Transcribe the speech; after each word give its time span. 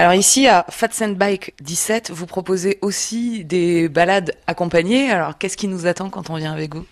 Alors 0.00 0.14
ici, 0.14 0.46
à 0.46 0.64
Fat 0.70 0.88
Sand 0.92 1.14
Bike 1.14 1.52
17, 1.60 2.10
vous 2.10 2.24
proposez 2.24 2.78
aussi 2.80 3.44
des 3.44 3.90
balades 3.90 4.34
accompagnées. 4.46 5.10
Alors 5.10 5.36
qu'est-ce 5.36 5.58
qui 5.58 5.68
nous 5.68 5.86
attend 5.86 6.08
quand 6.08 6.30
on 6.30 6.36
vient 6.36 6.54
avec 6.54 6.74
vous? 6.74 6.86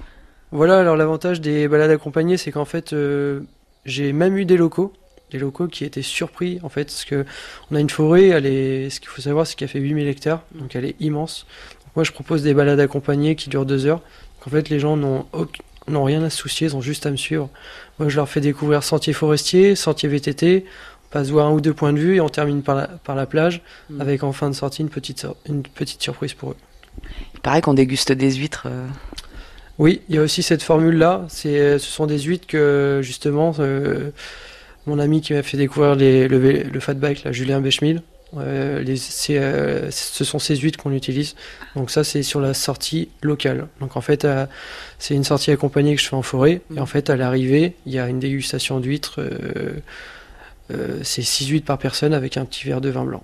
Voilà, 0.53 0.81
alors 0.81 0.95
l'avantage 0.95 1.41
des 1.41 1.69
balades 1.69 1.91
accompagnées, 1.91 2.37
c'est 2.37 2.53
qu'en 2.53 2.67
fait, 2.67 2.93
euh, 2.93 3.41
j'ai 3.87 4.13
même 4.13 4.37
eu 4.37 4.45
des 4.45 4.59
locaux, 4.59 4.93
des 5.31 5.39
locaux 5.39 5.69
qui 5.69 5.87
étaient 5.87 6.03
surpris, 6.03 6.61
en 6.63 6.69
fait, 6.69 6.85
parce 6.85 7.07
que 7.07 7.25
on 7.71 7.77
a 7.77 7.81
une 7.81 7.89
forêt, 7.89 8.29
elle 8.29 8.93
ce 8.93 9.01
qu'il 9.01 9.09
faut 9.09 9.23
savoir, 9.23 9.47
c'est 9.47 9.57
qu'elle 9.57 9.69
fait 9.69 9.81
8000 9.81 10.07
hectares, 10.07 10.43
donc 10.55 10.77
elle 10.77 10.85
est 10.85 10.97
immense. 11.01 11.47
Donc 11.85 11.97
moi, 11.97 12.05
je 12.05 12.13
propose 12.13 12.43
des 12.43 12.53
balades 12.53 12.79
accompagnées 12.79 13.37
qui 13.37 13.49
durent 13.49 13.65
deux 13.65 13.87
heures. 13.87 14.03
En 14.47 14.51
fait, 14.51 14.69
les 14.69 14.81
gens 14.81 14.99
n'ont 14.99 15.25
n'ont 15.87 16.05
rien 16.05 16.23
à 16.23 16.29
se 16.29 16.37
soucier, 16.37 16.67
ils 16.67 16.77
ont 16.77 16.83
juste 16.83 17.07
à 17.07 17.11
me 17.11 17.17
suivre. 17.17 17.49
Moi, 17.99 18.11
je 18.11 18.17
leur 18.17 18.29
fais 18.29 18.43
découvrir 18.43 18.83
sentier 18.83 19.15
forestier, 19.15 19.75
sentier 19.77 20.11
VTT, 20.11 20.67
passe 21.11 21.29
voir 21.31 21.47
un 21.47 21.53
ou 21.53 21.61
deux 21.61 21.73
points 21.75 21.93
de 21.93 21.99
vue 21.99 22.17
et 22.17 22.21
on 22.21 22.29
termine 22.29 22.63
par 22.63 22.75
la, 22.77 22.87
par 22.89 23.17
la 23.17 23.27
plage, 23.27 23.63
Mm. 23.91 24.01
avec 24.01 24.23
en 24.23 24.33
fin 24.33 24.51
de 24.51 24.55
sortie 24.55 24.83
une 24.83 24.91
petite, 24.91 25.27
une 25.49 25.63
petite 25.63 26.03
surprise 26.03 26.35
pour 26.35 26.51
eux. 26.53 26.57
Il 27.35 27.41
paraît 27.41 27.61
qu'on 27.63 27.75
déguste 27.75 28.13
des 28.13 28.33
huîtres. 28.35 28.65
euh, 28.67 28.87
Oui, 29.79 30.03
il 30.09 30.17
y 30.17 30.19
a 30.19 30.23
aussi 30.23 30.43
cette 30.43 30.63
formule-là. 30.63 31.25
C'est, 31.29 31.79
ce 31.79 31.87
sont 31.87 32.07
des 32.07 32.19
huîtres 32.19 32.47
que 32.49 33.01
justement 33.03 33.55
euh, 33.61 34.11
mon 34.87 34.99
ami 34.99 35.21
qui 35.21 35.33
m'a 35.35 35.43
fait 35.43 35.57
découvrir 35.57 35.95
les- 35.95 36.27
le, 36.29 36.39
le 36.39 36.81
fat 36.81 36.95
bike, 36.95 37.23
là, 37.25 37.31
Julien 37.33 37.61
Bechmil, 37.61 38.03
euh, 38.37 38.81
les- 38.83 38.99
euh, 39.31 39.89
ce 39.91 40.25
sont 40.25 40.39
ces 40.41 40.57
huîtres 40.57 40.79
qu'on 40.83 40.93
utilise. 40.93 41.37
Donc 41.77 41.91
ça, 41.91 42.03
c'est 42.05 42.23
sur 42.25 42.41
la 42.41 42.53
sortie 42.55 43.09
locale. 43.23 43.69
Donc 43.81 43.97
en 43.97 44.01
fait, 44.01 44.25
euh, 44.25 44.47
c'est 44.99 45.15
une 45.15 45.25
sortie 45.25 45.53
accompagnée 45.53 45.95
que 45.95 46.03
je 46.03 46.09
fais 46.09 46.17
en 46.17 46.23
forêt. 46.23 46.61
Et 46.77 46.81
en 46.81 46.87
fait, 46.87 47.09
à 47.09 47.17
l'arrivée, 47.17 47.77
il 47.87 47.93
y 47.93 47.99
a 48.01 48.09
une 48.09 48.19
dégustation 48.19 48.81
d'huîtres. 48.81 49.21
Euh, 50.71 50.75
euh, 50.79 51.01
c'est 51.03 51.23
6 51.23 51.49
huîtres 51.49 51.67
par 51.67 51.79
personne 51.79 52.15
avec 52.15 52.37
un 52.37 52.45
petit 52.45 52.65
verre 52.67 52.81
de 52.81 52.89
vin 52.89 53.05
blanc. 53.05 53.23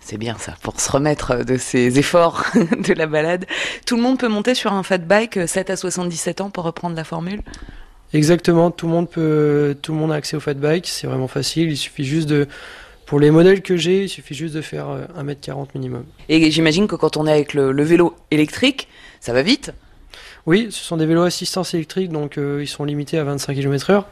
C'est 0.00 0.18
bien 0.18 0.36
ça, 0.38 0.54
pour 0.62 0.80
se 0.80 0.90
remettre 0.90 1.44
de 1.44 1.56
ses 1.56 1.98
efforts 1.98 2.44
de 2.54 2.92
la 2.92 3.06
balade. 3.06 3.46
Tout 3.86 3.96
le 3.96 4.02
monde 4.02 4.18
peut 4.18 4.28
monter 4.28 4.54
sur 4.54 4.72
un 4.72 4.82
fat 4.82 4.98
bike 4.98 5.36
euh, 5.36 5.46
7 5.46 5.70
à 5.70 5.76
77 5.76 6.40
ans 6.40 6.50
pour 6.50 6.64
reprendre 6.64 6.96
la 6.96 7.04
formule 7.04 7.42
Exactement, 8.14 8.70
tout 8.70 8.86
le 8.86 8.92
monde 8.92 9.08
peut, 9.08 9.74
tout 9.80 9.92
le 9.92 9.98
monde 9.98 10.12
a 10.12 10.16
accès 10.16 10.36
au 10.36 10.40
fat 10.40 10.54
bike, 10.54 10.86
c'est 10.86 11.06
vraiment 11.06 11.28
facile. 11.28 11.70
Il 11.70 11.78
suffit 11.78 12.04
juste 12.04 12.28
de, 12.28 12.46
pour 13.06 13.20
les 13.20 13.30
modèles 13.30 13.62
que 13.62 13.76
j'ai, 13.76 14.04
il 14.04 14.08
suffit 14.08 14.34
juste 14.34 14.54
de 14.54 14.60
faire 14.60 14.88
euh, 14.88 15.04
1m40 15.18 15.68
minimum. 15.74 16.04
Et 16.28 16.50
j'imagine 16.50 16.86
que 16.86 16.96
quand 16.96 17.16
on 17.16 17.26
est 17.26 17.32
avec 17.32 17.54
le, 17.54 17.72
le 17.72 17.82
vélo 17.82 18.14
électrique, 18.30 18.88
ça 19.20 19.32
va 19.32 19.42
vite? 19.42 19.72
Oui, 20.46 20.68
ce 20.70 20.82
sont 20.82 20.96
des 20.96 21.06
vélos 21.06 21.22
assistance 21.22 21.72
électrique, 21.74 22.10
donc 22.10 22.36
euh, 22.36 22.60
ils 22.60 22.66
sont 22.66 22.84
limités 22.84 23.18
à 23.18 23.24
25 23.24 23.54
km/h. 23.54 24.04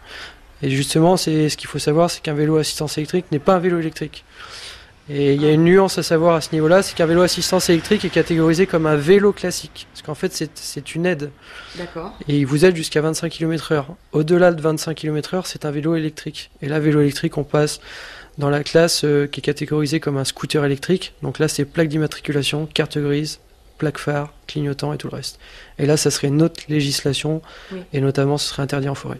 Et 0.63 0.71
justement, 0.71 1.17
c'est 1.17 1.49
ce 1.49 1.57
qu'il 1.57 1.69
faut 1.69 1.79
savoir, 1.79 2.11
c'est 2.11 2.23
qu'un 2.23 2.35
vélo 2.35 2.57
assistance 2.59 2.99
électrique 2.99 3.27
n'est 3.33 3.39
pas 3.39 3.55
un 3.55 3.59
vélo 3.59 3.79
électrique. 3.79 4.25
Et 5.09 5.35
il 5.35 5.43
y 5.43 5.47
a 5.47 5.51
une 5.51 5.65
nuance 5.65 5.99
à 5.99 6.05
savoir 6.05 6.37
à 6.37 6.41
ce 6.41 6.53
niveau-là, 6.53 6.83
c'est 6.83 6.95
qu'un 6.95 7.07
vélo 7.07 7.23
assistance 7.23 7.69
électrique 7.69 8.05
est 8.05 8.11
catégorisé 8.11 8.67
comme 8.67 8.87
un 8.87 8.95
vélo 8.95 9.33
classique, 9.33 9.89
parce 9.93 10.03
qu'en 10.03 10.15
fait 10.15 10.33
c'est- 10.33 10.95
une 10.95 11.05
aide. 11.07 11.31
D'accord. 11.77 12.13
Et 12.29 12.39
il 12.39 12.47
vous 12.47 12.65
aide 12.65 12.77
jusqu'à 12.77 13.01
25 13.01 13.29
km/h. 13.33 13.87
Au-delà 14.13 14.53
de 14.53 14.61
25 14.63 14.95
km/h, 14.95 15.43
c'est 15.47 15.65
un 15.65 15.71
vélo 15.73 15.97
électrique. 15.97 16.51
Et 16.63 16.69
là, 16.69 16.79
vélo 16.79 17.01
électrique, 17.01 17.39
on 17.39 17.45
passe 17.45 17.81
dans 18.39 18.51
la 18.51 18.63
classe 18.63 19.03
euh, 19.05 19.27
qui 19.27 19.41
est 19.41 19.43
catégorisée 19.43 19.99
comme 19.99 20.17
un 20.17 20.25
scooter 20.25 20.65
électrique. 20.65 21.15
Donc 21.23 21.41
là, 21.41 21.49
c'est 21.49 21.65
plaque 21.65 21.89
d'immatriculation, 21.89 22.67
carte 22.73 22.97
grise, 22.99 23.41
plaque 23.79 23.99
phare, 23.99 24.33
clignotant 24.47 24.93
et 24.93 24.97
tout 24.99 25.09
le 25.11 25.17
reste. 25.17 25.41
Et 25.81 25.87
là, 25.87 25.97
ça 25.97 26.13
serait 26.13 26.31
notre 26.31 26.63
législation, 26.69 27.43
Oui. 27.73 27.81
et 27.93 28.01
notamment, 28.01 28.39
ce 28.39 28.49
serait 28.51 28.63
interdit 28.63 28.89
en 28.89 28.95
forêt. 28.95 29.19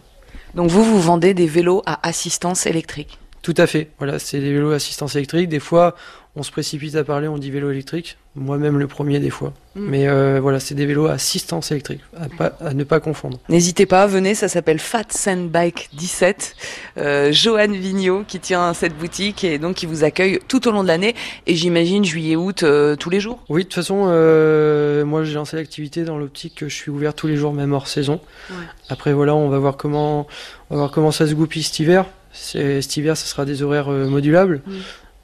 Donc 0.55 0.69
vous, 0.69 0.83
vous 0.83 1.01
vendez 1.01 1.33
des 1.33 1.47
vélos 1.47 1.81
à 1.85 2.07
assistance 2.07 2.65
électrique. 2.65 3.17
Tout 3.41 3.55
à 3.57 3.65
fait. 3.65 3.89
Voilà, 3.97 4.19
c'est 4.19 4.39
des 4.39 4.53
vélos 4.53 4.71
assistance 4.71 5.15
électrique. 5.15 5.49
Des 5.49 5.59
fois, 5.59 5.95
on 6.35 6.43
se 6.43 6.51
précipite 6.51 6.95
à 6.95 7.03
parler, 7.03 7.27
on 7.27 7.37
dit 7.37 7.51
vélo 7.51 7.71
électrique. 7.71 8.17
Moi-même 8.35 8.77
le 8.79 8.87
premier 8.87 9.19
des 9.19 9.29
fois. 9.29 9.53
Mm. 9.75 9.85
Mais 9.89 10.07
euh, 10.07 10.39
voilà, 10.41 10.61
c'est 10.61 10.75
des 10.75 10.85
vélos 10.85 11.07
à 11.07 11.11
assistance 11.13 11.71
électrique, 11.71 11.99
à, 12.17 12.29
pas- 12.29 12.53
à 12.61 12.73
ne 12.73 12.85
pas 12.85 13.01
confondre. 13.01 13.37
N'hésitez 13.49 13.85
pas, 13.85 14.07
venez, 14.07 14.33
ça 14.33 14.47
s'appelle 14.47 14.79
Fat 14.79 15.03
Sand 15.09 15.49
Bike 15.49 15.89
17. 15.93 16.55
Euh, 16.97 17.33
Johan 17.33 17.67
Vigneault 17.67 18.23
qui 18.25 18.39
tient 18.39 18.73
cette 18.73 18.97
boutique 18.97 19.43
et 19.43 19.59
donc 19.59 19.75
qui 19.75 19.85
vous 19.85 20.05
accueille 20.05 20.39
tout 20.47 20.65
au 20.69 20.71
long 20.71 20.83
de 20.83 20.87
l'année. 20.87 21.15
Et 21.47 21.55
j'imagine 21.55 22.05
juillet-août 22.05 22.63
euh, 22.63 22.95
tous 22.95 23.09
les 23.09 23.19
jours. 23.19 23.43
Oui, 23.49 23.63
de 23.63 23.67
toute 23.67 23.75
façon, 23.75 24.05
euh, 24.07 25.03
moi 25.03 25.25
j'ai 25.25 25.33
lancé 25.33 25.57
l'activité 25.57 26.05
dans 26.05 26.17
l'optique 26.17 26.55
que 26.55 26.69
je 26.69 26.75
suis 26.75 26.91
ouvert 26.91 27.13
tous 27.13 27.27
les 27.27 27.35
jours, 27.35 27.51
même 27.51 27.73
hors 27.73 27.87
saison. 27.89 28.21
Ouais. 28.49 28.55
Après 28.87 29.11
voilà, 29.11 29.35
on 29.35 29.49
va 29.49 29.59
voir 29.59 29.75
comment, 29.75 30.27
on 30.69 30.75
va 30.75 30.79
voir 30.83 30.91
comment 30.91 31.11
ça 31.11 31.27
se 31.27 31.33
goupille 31.33 31.63
cet 31.63 31.79
hiver. 31.79 32.05
Cet 32.31 32.95
hiver, 32.95 33.17
ce 33.17 33.27
sera 33.27 33.43
des 33.43 33.61
horaires 33.61 33.89
modulables. 33.89 34.61
Mm. 34.65 34.71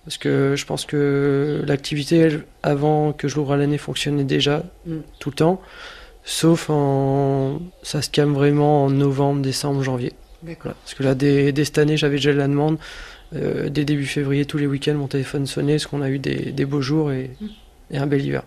Parce 0.07 0.18
que 0.18 0.53
je 0.56 0.66
pense 0.66 0.85
que 0.85 1.62
l'activité, 1.68 2.29
avant 2.63 3.12
que 3.12 3.28
je 3.28 3.35
l'ouvre 3.35 3.51
à 3.51 3.57
l'année, 3.57 3.78
fonctionnait 3.78 4.23
déjà 4.23 4.63
Mm. 4.85 5.00
tout 5.19 5.31
le 5.31 5.35
temps. 5.35 5.62
Sauf 6.23 6.69
en. 6.69 7.59
Ça 7.84 8.01
se 8.01 8.09
calme 8.09 8.34
vraiment 8.34 8.85
en 8.85 8.90
novembre, 8.90 9.41
décembre, 9.41 9.84
janvier. 9.84 10.13
Voilà. 10.44 10.78
Parce 10.81 10.94
que 10.94 11.03
là, 11.03 11.13
dès, 11.13 11.51
dès 11.51 11.66
cette 11.66 11.78
année, 11.78 11.97
j'avais 11.97 12.16
déjà 12.16 12.31
la 12.31 12.47
demande. 12.47 12.78
Euh, 13.35 13.68
dès 13.68 13.84
début 13.84 14.06
février, 14.06 14.45
tous 14.45 14.57
les 14.57 14.68
week-ends, 14.68 14.94
mon 14.94 15.07
téléphone 15.07 15.45
sonnait, 15.45 15.73
parce 15.73 15.88
qu'on 15.88 16.01
a 16.01 16.09
eu 16.09 16.19
des, 16.19 16.53
des 16.53 16.66
beaux 16.66 16.79
jours 16.81 17.12
et, 17.12 17.31
et 17.91 17.97
un 17.97 18.07
bel 18.07 18.24
hiver. 18.25 18.44